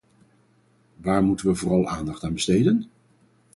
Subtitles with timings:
[0.95, 2.89] Waar moeten we vooral aandacht aan besteden?